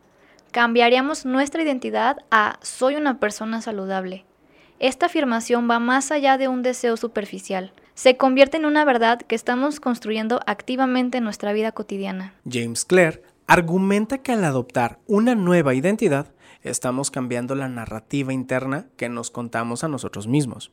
cambiaríamos 0.51 1.25
nuestra 1.25 1.61
identidad 1.61 2.17
a 2.31 2.59
soy 2.61 2.95
una 2.95 3.19
persona 3.19 3.61
saludable. 3.61 4.25
Esta 4.79 5.07
afirmación 5.07 5.69
va 5.69 5.79
más 5.79 6.11
allá 6.11 6.37
de 6.37 6.47
un 6.47 6.63
deseo 6.63 6.97
superficial. 6.97 7.73
Se 7.97 8.15
convierte 8.15 8.57
en 8.57 8.65
una 8.65 8.85
verdad 8.85 9.19
que 9.19 9.33
estamos 9.33 9.79
construyendo 9.79 10.39
activamente 10.45 11.17
en 11.17 11.23
nuestra 11.23 11.51
vida 11.51 11.71
cotidiana. 11.71 12.35
James 12.47 12.85
Clare 12.85 13.23
argumenta 13.47 14.19
que 14.19 14.33
al 14.33 14.43
adoptar 14.43 14.99
una 15.07 15.33
nueva 15.33 15.73
identidad, 15.73 16.31
estamos 16.61 17.09
cambiando 17.09 17.55
la 17.55 17.69
narrativa 17.69 18.31
interna 18.31 18.85
que 18.97 19.09
nos 19.09 19.31
contamos 19.31 19.83
a 19.83 19.87
nosotros 19.87 20.27
mismos. 20.27 20.71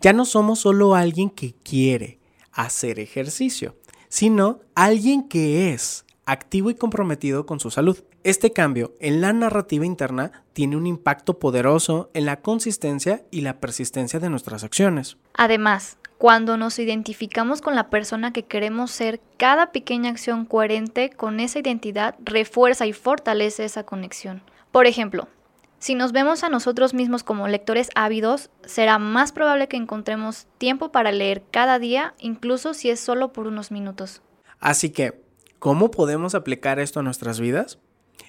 Ya 0.00 0.12
no 0.12 0.24
somos 0.24 0.60
solo 0.60 0.94
alguien 0.94 1.30
que 1.30 1.52
quiere 1.64 2.20
hacer 2.52 3.00
ejercicio, 3.00 3.74
sino 4.08 4.60
alguien 4.76 5.26
que 5.26 5.74
es 5.74 6.06
activo 6.26 6.70
y 6.70 6.76
comprometido 6.76 7.44
con 7.44 7.58
su 7.58 7.72
salud. 7.72 8.04
Este 8.22 8.52
cambio 8.52 8.94
en 9.00 9.20
la 9.20 9.32
narrativa 9.32 9.84
interna 9.84 10.44
tiene 10.52 10.76
un 10.76 10.86
impacto 10.86 11.40
poderoso 11.40 12.08
en 12.14 12.24
la 12.24 12.40
consistencia 12.40 13.24
y 13.32 13.40
la 13.40 13.58
persistencia 13.58 14.20
de 14.20 14.30
nuestras 14.30 14.62
acciones. 14.62 15.16
Además, 15.34 15.98
cuando 16.22 16.56
nos 16.56 16.78
identificamos 16.78 17.60
con 17.60 17.74
la 17.74 17.90
persona 17.90 18.32
que 18.32 18.44
queremos 18.44 18.92
ser, 18.92 19.20
cada 19.38 19.72
pequeña 19.72 20.08
acción 20.10 20.44
coherente 20.44 21.10
con 21.10 21.40
esa 21.40 21.58
identidad 21.58 22.14
refuerza 22.22 22.86
y 22.86 22.92
fortalece 22.92 23.64
esa 23.64 23.82
conexión. 23.82 24.40
Por 24.70 24.86
ejemplo, 24.86 25.26
si 25.80 25.96
nos 25.96 26.12
vemos 26.12 26.44
a 26.44 26.48
nosotros 26.48 26.94
mismos 26.94 27.24
como 27.24 27.48
lectores 27.48 27.90
ávidos, 27.96 28.50
será 28.64 29.00
más 29.00 29.32
probable 29.32 29.66
que 29.66 29.76
encontremos 29.76 30.46
tiempo 30.58 30.92
para 30.92 31.10
leer 31.10 31.42
cada 31.50 31.80
día, 31.80 32.14
incluso 32.20 32.72
si 32.72 32.88
es 32.88 33.00
solo 33.00 33.32
por 33.32 33.48
unos 33.48 33.72
minutos. 33.72 34.22
Así 34.60 34.90
que, 34.90 35.20
¿cómo 35.58 35.90
podemos 35.90 36.36
aplicar 36.36 36.78
esto 36.78 37.00
a 37.00 37.02
nuestras 37.02 37.40
vidas? 37.40 37.80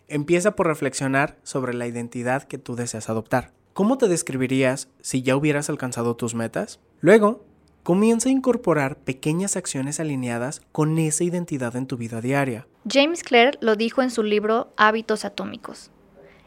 Empieza 0.07 0.55
por 0.55 0.65
reflexionar 0.65 1.37
sobre 1.43 1.75
la 1.75 1.85
identidad 1.85 2.41
que 2.41 2.57
tú 2.57 2.75
deseas 2.75 3.11
adoptar. 3.11 3.51
¿Cómo 3.73 3.99
te 3.99 4.07
describirías 4.07 4.89
si 5.01 5.21
ya 5.21 5.35
hubieras 5.35 5.69
alcanzado 5.69 6.15
tus 6.15 6.33
metas? 6.33 6.79
Luego, 7.01 7.45
comienza 7.83 8.29
a 8.29 8.31
incorporar 8.31 8.97
pequeñas 8.97 9.55
acciones 9.57 9.99
alineadas 9.99 10.61
con 10.71 10.97
esa 10.97 11.23
identidad 11.23 11.75
en 11.75 11.85
tu 11.85 11.97
vida 11.97 12.21
diaria. 12.21 12.65
James 12.89 13.23
Clare 13.23 13.57
lo 13.61 13.75
dijo 13.75 14.01
en 14.01 14.09
su 14.09 14.23
libro 14.23 14.71
Hábitos 14.77 15.25
Atómicos. 15.25 15.91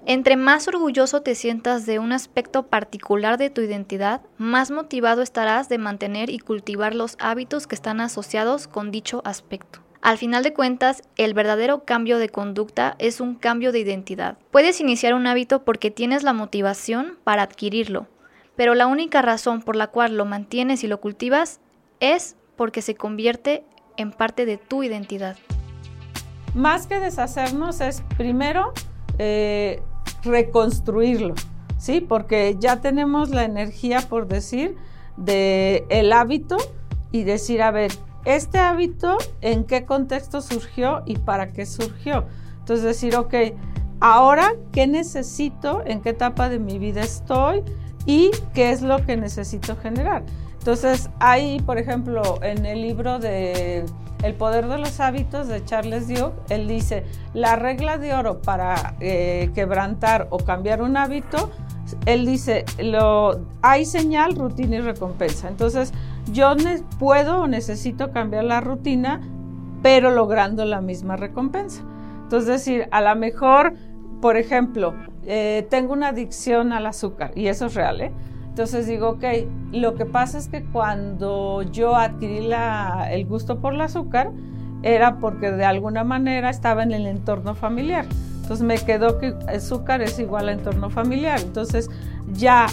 Entre 0.09 0.37
más 0.37 0.69
orgulloso 0.69 1.23
te 1.23 1.35
sientas 1.35 1.85
de 1.85 1.99
un 1.99 2.12
aspecto 2.12 2.69
particular 2.69 3.38
de 3.38 3.50
tu 3.50 3.61
identidad, 3.61 4.23
más 4.38 4.71
motivado 4.71 5.21
estarás 5.21 5.69
de 5.69 5.78
mantener 5.78 6.31
y 6.31 6.38
cultivar 6.38 6.95
los 6.95 7.16
hábitos 7.19 7.66
que 7.66 7.75
están 7.75 8.00
asociados 8.00 8.69
con 8.69 8.90
dicho 8.90 9.21
aspecto. 9.25 9.81
Al 10.02 10.19
final 10.19 10.45
de 10.45 10.52
cuentas, 10.52 11.02
el 11.16 11.35
verdadero 11.35 11.85
cambio 11.85 12.19
de 12.19 12.28
conducta 12.28 12.95
es 13.00 13.21
un 13.21 13.35
cambio 13.35 13.73
de 13.73 13.81
identidad. 13.81 14.38
Puedes 14.52 14.81
iniciar 14.81 15.14
un 15.14 15.26
hábito 15.26 15.64
porque 15.64 15.90
tienes 15.90 16.23
la 16.23 16.33
motivación 16.33 17.19
para 17.25 17.43
adquirirlo, 17.43 18.07
pero 18.57 18.75
la 18.75 18.87
única 18.87 19.23
razón 19.23 19.63
por 19.63 19.77
la 19.77 19.89
cual 19.89 20.17
lo 20.17 20.25
mantienes 20.25 20.83
y 20.83 20.89
lo 20.89 21.01
cultivas 21.01 21.61
es 22.01 22.37
porque 22.57 22.83
se 22.83 22.95
convierte 22.95 23.65
en 23.97 24.13
parte 24.13 24.47
de 24.47 24.57
tu 24.57 24.83
identidad. 24.83 25.37
Más 26.55 26.87
que 26.87 26.99
deshacernos 26.99 27.81
es 27.81 28.03
primero 28.17 28.73
eh, 29.19 29.83
reconstruirlo, 30.25 31.35
¿sí? 31.79 32.01
Porque 32.01 32.57
ya 32.59 32.81
tenemos 32.81 33.31
la 33.31 33.45
energía, 33.45 34.01
por 34.01 34.27
decir, 34.27 34.75
de 35.17 35.85
el 35.91 36.13
hábito 36.13 36.57
y 37.13 37.25
decir, 37.25 37.63
a 37.63 37.71
ver, 37.71 37.93
este 38.25 38.59
hábito, 38.59 39.19
¿en 39.41 39.65
qué 39.65 39.85
contexto 39.85 40.41
surgió 40.41 41.03
y 41.07 41.17
para 41.19 41.53
qué 41.53 41.67
surgió? 41.67 42.25
Entonces 42.59 42.85
decir, 42.85 43.17
ok, 43.17 43.35
ahora, 44.01 44.53
¿qué 44.73 44.87
necesito? 44.87 45.83
¿En 45.87 46.01
qué 46.01 46.11
etapa 46.11 46.49
de 46.49 46.59
mi 46.59 46.79
vida 46.79 47.03
estoy? 47.03 47.63
¿Y 48.07 48.31
qué 48.55 48.71
es 48.71 48.83
lo 48.83 49.05
que 49.05 49.17
necesito 49.17 49.77
generar? 49.77 50.23
Entonces, 50.59 51.11
hay, 51.21 51.61
por 51.61 51.79
ejemplo, 51.79 52.23
en 52.43 52.67
el 52.67 52.83
libro 52.83 53.19
de 53.19 53.85
El 54.23 54.35
poder 54.35 54.67
de 54.67 54.79
los 54.79 54.99
hábitos 55.01 55.49
de 55.49 55.65
Charles 55.65 56.09
Duke, 56.09 56.35
él 56.49 56.67
dice, 56.67 57.05
la 57.35 57.57
regla 57.57 57.99
de 57.99 58.15
oro 58.15 58.41
para 58.43 58.95
eh, 59.01 59.51
quebrantar 59.55 60.27
o 60.31 60.39
cambiar 60.39 60.83
un 60.83 60.97
hábito, 60.97 61.51
él 62.05 62.27
dice, 62.27 62.65
lo, 62.83 63.47
hay 63.63 63.85
señal, 63.85 64.35
rutina 64.35 64.77
y 64.77 64.81
recompensa. 64.81 65.49
Entonces, 65.49 65.93
yo 66.33 66.55
puedo 66.99 67.43
o 67.43 67.47
necesito 67.47 68.11
cambiar 68.11 68.45
la 68.45 68.61
rutina, 68.61 69.21
pero 69.83 70.11
logrando 70.11 70.65
la 70.65 70.81
misma 70.81 71.17
recompensa. 71.17 71.83
Entonces, 72.23 72.49
decir, 72.49 72.89
a 72.91 73.01
lo 73.01 73.15
mejor, 73.15 73.75
por 74.21 74.37
ejemplo, 74.37 74.95
eh, 75.26 75.66
tengo 75.71 75.92
una 75.92 76.09
adicción 76.09 76.73
al 76.73 76.87
azúcar, 76.87 77.33
y 77.35 77.49
eso 77.49 77.66
es 77.66 77.75
real, 77.75 78.00
¿eh? 78.00 78.12
Entonces 78.49 78.87
digo, 78.87 79.11
ok, 79.11 79.25
lo 79.73 79.95
que 79.97 80.06
pasa 80.06 80.38
es 80.38 80.49
que 80.49 80.64
cuando 80.64 81.61
yo 81.62 81.95
adquirí 81.95 82.49
el 83.11 83.26
gusto 83.26 83.61
por 83.61 83.75
el 83.75 83.83
azúcar, 83.83 84.33
era 84.83 85.18
porque 85.18 85.50
de 85.50 85.64
alguna 85.64 86.04
manera 86.04 86.49
estaba 86.49 86.83
en 86.83 86.92
el 86.92 87.06
entorno 87.06 87.54
familiar. 87.54 88.06
Entonces 88.40 88.64
me 88.64 88.78
quedó 88.78 89.18
que 89.18 89.35
azúcar 89.49 90.00
es 90.00 90.18
igual 90.18 90.49
a 90.49 90.52
entorno 90.52 90.88
familiar. 90.88 91.40
Entonces 91.40 91.90
ya 92.33 92.66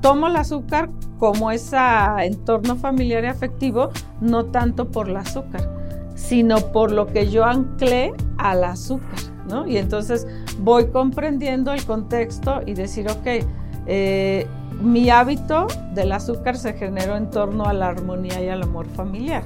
tomo 0.00 0.26
el 0.26 0.36
azúcar 0.36 0.90
como 1.18 1.50
ese 1.50 1.76
entorno 2.20 2.76
familiar 2.76 3.24
y 3.24 3.28
afectivo, 3.28 3.90
no 4.20 4.44
tanto 4.46 4.90
por 4.90 5.08
el 5.08 5.16
azúcar, 5.16 5.68
sino 6.14 6.56
por 6.72 6.92
lo 6.92 7.06
que 7.06 7.30
yo 7.30 7.44
anclé 7.44 8.12
al 8.38 8.64
azúcar, 8.64 9.18
¿no? 9.48 9.66
Y 9.66 9.76
entonces 9.78 10.26
voy 10.60 10.88
comprendiendo 10.88 11.72
el 11.72 11.84
contexto 11.84 12.60
y 12.66 12.74
decir, 12.74 13.08
ok, 13.08 13.46
eh, 13.86 14.46
mi 14.80 15.10
hábito 15.10 15.66
del 15.94 16.12
azúcar 16.12 16.56
se 16.56 16.72
generó 16.74 17.16
en 17.16 17.30
torno 17.30 17.64
a 17.64 17.72
la 17.72 17.88
armonía 17.88 18.42
y 18.42 18.48
al 18.48 18.62
amor 18.62 18.86
familiar. 18.88 19.42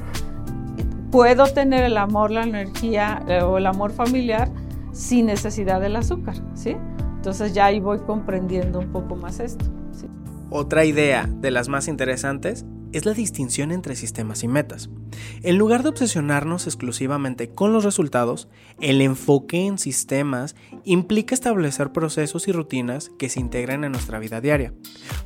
Puedo 1.11 1.47
tener 1.47 1.85
el 1.85 1.97
amor, 1.97 2.31
la 2.31 2.43
energía 2.43 3.23
eh, 3.29 3.43
o 3.43 3.59
el 3.59 3.67
amor 3.67 3.93
familiar 3.93 4.49
sin 4.93 5.27
necesidad 5.27 5.81
del 5.81 5.97
azúcar, 5.97 6.37
¿sí? 6.55 6.77
Entonces 7.17 7.55
ya 7.55 7.67
ahí 7.67 7.81
voy 7.81 7.99
comprendiendo 7.99 8.79
un 8.79 8.93
poco 8.93 9.17
más 9.17 9.41
esto. 9.41 9.65
Otra 10.49 10.85
idea 10.85 11.29
de 11.29 11.51
las 11.51 11.69
más 11.69 11.89
interesantes 11.89 12.65
es 12.97 13.05
la 13.05 13.13
distinción 13.13 13.73
entre 13.73 13.97
sistemas 13.97 14.43
y 14.43 14.49
metas. 14.49 14.89
En 15.43 15.59
lugar 15.59 15.83
de 15.83 15.91
obsesionarnos 15.91 16.67
exclusivamente 16.67 17.51
con 17.51 17.73
los 17.73 17.85
resultados, 17.85 18.49
el 18.81 19.01
enfoque 19.01 19.67
en 19.67 19.79
sistemas 19.79 20.57
implica 20.85 21.35
establecer 21.35 21.93
procesos 21.93 22.49
y 22.49 22.53
rutinas 22.53 23.11
que 23.19 23.29
se 23.29 23.41
integren 23.41 23.85
en 23.85 23.93
nuestra 23.93 24.19
vida 24.19 24.41
diaria. 24.41 24.73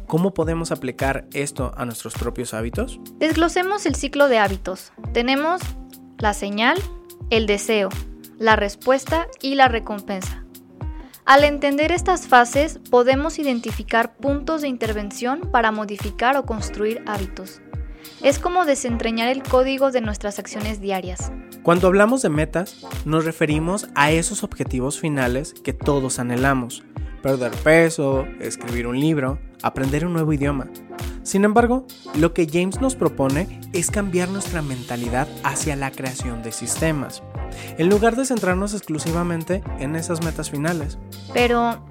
¿Cómo 0.06 0.34
podemos 0.34 0.72
aplicar 0.72 1.26
esto 1.32 1.72
a 1.76 1.84
nuestros 1.84 2.14
propios 2.14 2.54
hábitos? 2.54 3.00
Desglosemos 3.18 3.86
el 3.86 3.94
ciclo 3.94 4.28
de 4.28 4.38
hábitos. 4.38 4.92
Tenemos 5.12 5.60
la 6.18 6.34
señal, 6.34 6.78
el 7.30 7.46
deseo, 7.46 7.88
la 8.38 8.56
respuesta 8.56 9.28
y 9.40 9.54
la 9.54 9.68
recompensa. 9.68 10.39
Al 11.30 11.44
entender 11.44 11.92
estas 11.92 12.26
fases, 12.26 12.80
podemos 12.90 13.38
identificar 13.38 14.16
puntos 14.16 14.62
de 14.62 14.66
intervención 14.66 15.42
para 15.52 15.70
modificar 15.70 16.36
o 16.36 16.44
construir 16.44 17.04
hábitos. 17.06 17.62
Es 18.20 18.40
como 18.40 18.64
desentrañar 18.64 19.28
el 19.28 19.44
código 19.44 19.92
de 19.92 20.00
nuestras 20.00 20.40
acciones 20.40 20.80
diarias. 20.80 21.30
Cuando 21.62 21.86
hablamos 21.86 22.22
de 22.22 22.30
metas, 22.30 22.84
nos 23.04 23.24
referimos 23.24 23.86
a 23.94 24.10
esos 24.10 24.42
objetivos 24.42 24.98
finales 24.98 25.54
que 25.54 25.72
todos 25.72 26.18
anhelamos. 26.18 26.82
Perder 27.22 27.52
peso, 27.62 28.26
escribir 28.40 28.88
un 28.88 28.98
libro, 28.98 29.38
aprender 29.62 30.06
un 30.06 30.14
nuevo 30.14 30.32
idioma. 30.32 30.66
Sin 31.22 31.44
embargo, 31.44 31.86
lo 32.16 32.34
que 32.34 32.48
James 32.52 32.80
nos 32.80 32.96
propone 32.96 33.60
es 33.72 33.92
cambiar 33.92 34.30
nuestra 34.30 34.62
mentalidad 34.62 35.28
hacia 35.44 35.76
la 35.76 35.92
creación 35.92 36.42
de 36.42 36.50
sistemas, 36.50 37.22
en 37.78 37.88
lugar 37.88 38.16
de 38.16 38.24
centrarnos 38.24 38.74
exclusivamente 38.74 39.62
en 39.78 39.96
esas 39.96 40.22
metas 40.24 40.50
finales. 40.50 40.98
Pero, 41.32 41.82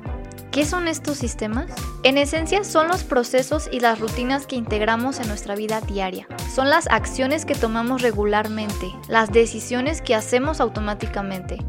¿Qué 0.52 0.66
son 0.66 0.88
estos 0.88 1.18
sistemas? 1.18 1.68
En 2.02 2.18
esencia 2.18 2.64
son 2.64 2.88
los 2.88 3.04
procesos 3.04 3.70
y 3.72 3.82
las 3.82 4.00
rutinas 4.00 4.48
que 4.48 4.56
integramos 4.56 5.20
en 5.20 5.28
nuestra 5.28 5.56
vida 5.56 5.80
diaria. 5.80 6.28
Son 6.52 6.72
las 6.72 6.88
acciones 6.88 7.46
que 7.46 7.54
tomamos 7.54 8.02
regularmente, 8.02 8.88
las 9.08 9.32
decisiones 9.32 10.02
que 10.02 10.16
hacemos 10.16 10.60
automáticamente. 10.60 11.60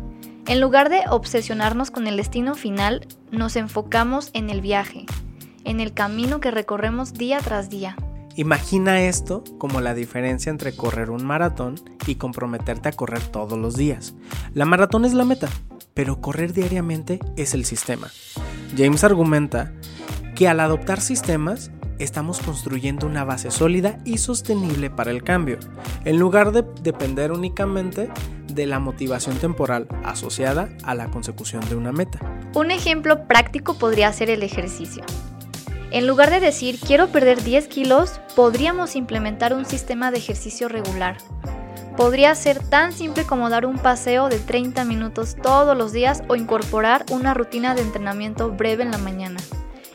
En 0.47 0.63
lugar 0.63 0.89
de 0.89 1.03
obsesionarnos 1.11 1.91
con 1.91 2.07
el 2.07 2.17
destino 2.17 2.55
final, 2.55 3.07
nos 3.31 3.55
enfocamos 3.57 4.31
en 4.33 4.49
el 4.49 4.63
viaje, 4.63 5.05
en 5.65 5.81
el 5.81 5.93
camino 5.93 6.41
que 6.41 6.51
recorremos 6.51 7.13
día 7.13 7.39
tras 7.39 7.69
día. 7.69 7.97
Imagina 8.41 9.03
esto 9.03 9.45
como 9.59 9.83
la 9.83 9.93
diferencia 9.93 10.49
entre 10.49 10.75
correr 10.75 11.11
un 11.11 11.27
maratón 11.27 11.75
y 12.07 12.15
comprometerte 12.15 12.89
a 12.89 12.93
correr 12.93 13.21
todos 13.21 13.59
los 13.59 13.77
días. 13.77 14.15
La 14.55 14.65
maratón 14.65 15.05
es 15.05 15.13
la 15.13 15.27
meta, 15.27 15.51
pero 15.93 16.23
correr 16.23 16.55
diariamente 16.55 17.21
es 17.37 17.53
el 17.53 17.67
sistema. 17.67 18.09
James 18.75 19.05
argumenta 19.05 19.75
que 20.35 20.49
al 20.49 20.61
adoptar 20.61 21.03
sistemas 21.03 21.71
estamos 21.99 22.39
construyendo 22.39 23.07
una 23.07 23.25
base 23.25 23.51
sólida 23.51 23.99
y 24.07 24.17
sostenible 24.17 24.89
para 24.89 25.11
el 25.11 25.23
cambio, 25.23 25.59
en 26.07 26.19
lugar 26.19 26.53
de 26.53 26.65
depender 26.83 27.33
únicamente 27.33 28.09
de 28.47 28.67
la 28.67 28.79
motivación 28.79 29.37
temporal 29.37 29.87
asociada 30.03 30.71
a 30.85 30.95
la 30.95 31.11
consecución 31.11 31.69
de 31.69 31.77
una 31.77 31.93
meta. 31.93 32.21
Un 32.55 32.71
ejemplo 32.71 33.29
práctico 33.29 33.75
podría 33.75 34.11
ser 34.15 34.31
el 34.31 34.43
ejercicio. 34.43 35.05
En 35.91 36.07
lugar 36.07 36.31
de 36.31 36.41
decir 36.41 36.79
quiero 36.79 37.09
perder 37.09 37.43
10 37.43 37.69
kilos, 37.69 38.21
podríamos 38.37 38.97
implementar 38.97 39.55
un 39.55 39.65
sistema 39.65 40.11
de 40.11 40.19
ejercicio 40.19 40.69
regular, 40.69 41.19
Podría 42.01 42.35
ser 42.35 42.63
tan 42.63 42.93
simple 42.93 43.25
como 43.27 43.51
dar 43.51 43.67
un 43.67 43.77
paseo 43.77 44.31
de 44.31 44.39
30 44.39 44.87
minutos 44.87 45.37
todos 45.37 45.77
los 45.77 45.93
días 45.93 46.23
o 46.29 46.35
incorporar 46.35 47.05
una 47.11 47.35
rutina 47.35 47.75
de 47.75 47.83
entrenamiento 47.83 48.51
breve 48.51 48.85
en 48.85 48.91
la 48.91 48.97
mañana. 48.97 49.39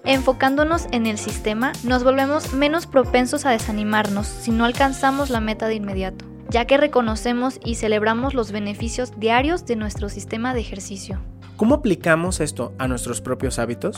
Enfocándonos 0.03 0.85
en 0.91 1.07
el 1.07 1.17
sistema, 1.17 1.71
nos 1.83 2.03
volvemos 2.03 2.53
menos 2.53 2.85
propensos 2.85 3.47
a 3.47 3.49
desanimarnos 3.49 4.27
si 4.27 4.51
no 4.51 4.65
alcanzamos 4.65 5.31
la 5.31 5.39
meta 5.39 5.67
de 5.67 5.73
inmediato, 5.73 6.25
ya 6.49 6.65
que 6.65 6.77
reconocemos 6.77 7.59
y 7.65 7.73
celebramos 7.73 8.35
los 8.35 8.51
beneficios 8.51 9.19
diarios 9.19 9.65
de 9.65 9.75
nuestro 9.75 10.07
sistema 10.07 10.53
de 10.53 10.59
ejercicio. 10.59 11.19
¿Cómo 11.57 11.73
aplicamos 11.73 12.39
esto 12.39 12.73
a 12.77 12.87
nuestros 12.87 13.19
propios 13.19 13.57
hábitos? 13.57 13.97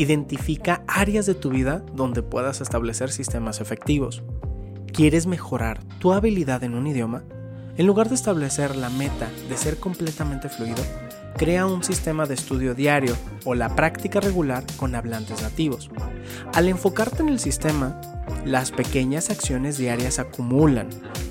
Identifica 0.00 0.82
áreas 0.86 1.26
de 1.26 1.34
tu 1.34 1.50
vida 1.50 1.84
donde 1.94 2.22
puedas 2.22 2.62
establecer 2.62 3.10
sistemas 3.10 3.60
efectivos. 3.60 4.22
¿Quieres 4.94 5.26
mejorar 5.26 5.84
tu 5.98 6.14
habilidad 6.14 6.64
en 6.64 6.74
un 6.74 6.86
idioma? 6.86 7.22
En 7.76 7.86
lugar 7.86 8.08
de 8.08 8.14
establecer 8.14 8.76
la 8.76 8.88
meta 8.88 9.28
de 9.50 9.58
ser 9.58 9.76
completamente 9.76 10.48
fluido, 10.48 10.82
crea 11.36 11.66
un 11.66 11.82
sistema 11.82 12.26
de 12.26 12.34
estudio 12.34 12.74
diario 12.74 13.16
o 13.44 13.54
la 13.54 13.74
práctica 13.74 14.20
regular 14.20 14.64
con 14.76 14.94
hablantes 14.94 15.42
nativos. 15.42 15.90
Al 16.54 16.68
enfocarte 16.68 17.22
en 17.22 17.28
el 17.28 17.40
sistema, 17.40 18.00
las 18.44 18.70
pequeñas 18.70 19.30
acciones 19.30 19.78
diarias 19.78 20.18
acumulan 20.18 20.88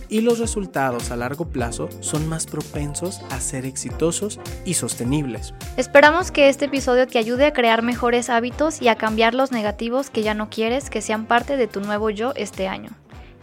y 0.09 0.21
los 0.21 0.39
resultados 0.39 1.11
a 1.11 1.15
largo 1.15 1.45
plazo 1.45 1.89
son 2.01 2.27
más 2.27 2.47
propensos 2.47 3.21
a 3.29 3.39
ser 3.39 3.65
exitosos 3.65 4.39
y 4.65 4.73
sostenibles. 4.73 5.53
Esperamos 5.77 6.31
que 6.31 6.49
este 6.49 6.65
episodio 6.65 7.07
te 7.07 7.19
ayude 7.19 7.45
a 7.45 7.53
crear 7.53 7.83
mejores 7.83 8.29
hábitos 8.29 8.81
y 8.81 8.87
a 8.87 8.95
cambiar 8.95 9.35
los 9.35 9.51
negativos 9.51 10.09
que 10.09 10.23
ya 10.23 10.33
no 10.33 10.49
quieres 10.49 10.89
que 10.89 11.01
sean 11.01 11.25
parte 11.25 11.57
de 11.57 11.67
tu 11.67 11.79
nuevo 11.79 12.09
yo 12.09 12.33
este 12.35 12.67
año 12.67 12.89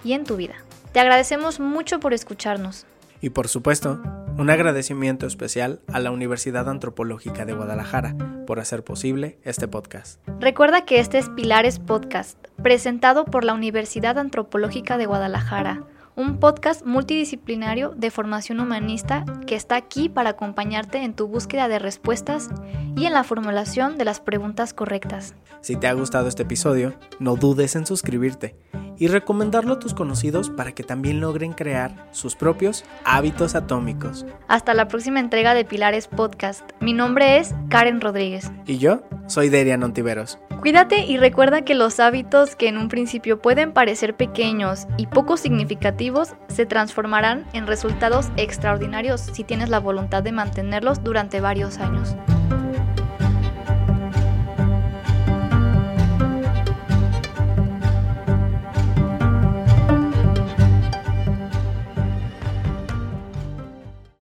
y 0.04 0.12
en 0.12 0.24
tu 0.24 0.36
vida. 0.36 0.54
Te 0.92 1.00
agradecemos 1.00 1.60
mucho 1.60 2.00
por 2.00 2.14
escucharnos. 2.14 2.86
Y 3.20 3.30
por 3.30 3.48
supuesto, 3.48 4.00
un 4.38 4.50
agradecimiento 4.50 5.26
especial 5.26 5.80
a 5.92 5.98
la 5.98 6.10
Universidad 6.10 6.68
Antropológica 6.68 7.46
de 7.46 7.54
Guadalajara 7.54 8.14
por 8.46 8.60
hacer 8.60 8.84
posible 8.84 9.38
este 9.44 9.66
podcast. 9.66 10.20
Recuerda 10.40 10.84
que 10.84 11.00
este 11.00 11.18
es 11.18 11.30
Pilares 11.30 11.78
Podcast, 11.78 12.38
presentado 12.62 13.24
por 13.24 13.44
la 13.44 13.54
Universidad 13.54 14.18
Antropológica 14.18 14.98
de 14.98 15.06
Guadalajara, 15.06 15.84
un 16.16 16.38
podcast 16.38 16.84
multidisciplinario 16.84 17.90
de 17.90 18.10
formación 18.10 18.60
humanista 18.60 19.24
que 19.46 19.54
está 19.54 19.76
aquí 19.76 20.08
para 20.08 20.30
acompañarte 20.30 21.02
en 21.02 21.14
tu 21.14 21.28
búsqueda 21.28 21.68
de 21.68 21.78
respuestas 21.78 22.48
y 22.96 23.04
en 23.04 23.12
la 23.12 23.24
formulación 23.24 23.98
de 23.98 24.06
las 24.06 24.20
preguntas 24.20 24.72
correctas. 24.72 25.34
Si 25.60 25.76
te 25.76 25.88
ha 25.88 25.92
gustado 25.92 26.28
este 26.28 26.44
episodio, 26.44 26.94
no 27.18 27.36
dudes 27.36 27.76
en 27.76 27.86
suscribirte 27.86 28.56
y 28.98 29.08
recomendarlo 29.08 29.74
a 29.74 29.78
tus 29.78 29.94
conocidos 29.94 30.50
para 30.50 30.72
que 30.72 30.82
también 30.82 31.20
logren 31.20 31.52
crear 31.52 32.08
sus 32.12 32.36
propios 32.36 32.84
hábitos 33.04 33.54
atómicos. 33.54 34.26
Hasta 34.48 34.74
la 34.74 34.88
próxima 34.88 35.20
entrega 35.20 35.54
de 35.54 35.64
Pilares 35.64 36.08
Podcast. 36.08 36.68
Mi 36.80 36.92
nombre 36.92 37.38
es 37.38 37.54
Karen 37.68 38.00
Rodríguez. 38.00 38.50
Y 38.66 38.78
yo 38.78 39.02
soy 39.26 39.48
Derian 39.48 39.82
Ontiveros. 39.82 40.38
Cuídate 40.60 41.04
y 41.04 41.18
recuerda 41.18 41.62
que 41.62 41.74
los 41.74 42.00
hábitos 42.00 42.56
que 42.56 42.68
en 42.68 42.78
un 42.78 42.88
principio 42.88 43.40
pueden 43.40 43.72
parecer 43.72 44.16
pequeños 44.16 44.86
y 44.96 45.06
poco 45.06 45.36
significativos 45.36 46.34
se 46.48 46.66
transformarán 46.66 47.46
en 47.52 47.66
resultados 47.66 48.30
extraordinarios 48.36 49.20
si 49.20 49.44
tienes 49.44 49.68
la 49.68 49.80
voluntad 49.80 50.22
de 50.22 50.32
mantenerlos 50.32 51.04
durante 51.04 51.40
varios 51.40 51.78
años. 51.78 52.16